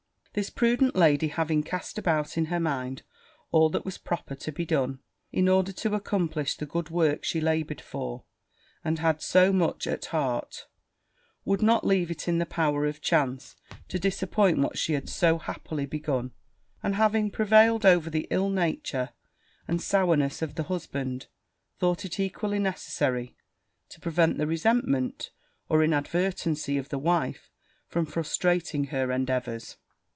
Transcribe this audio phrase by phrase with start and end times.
[0.33, 3.01] This prudent lady having cast about in her mind
[3.51, 4.99] all that was proper to be done,
[5.33, 8.23] in order to accomplish the good work she laboured for,
[8.81, 10.67] and had so much at heart,
[11.43, 13.57] would not leave it in the power of chance
[13.89, 16.31] to disappoint what she had so happily begun;
[16.81, 19.09] and having prevailed over the ill nature
[19.67, 21.27] and sourness of the husband,
[21.77, 23.35] thought it equally necessary
[23.89, 25.31] to prevent the resentment,
[25.67, 27.51] or inadvertency, of the wife
[27.89, 29.75] from frustrating her endeavours.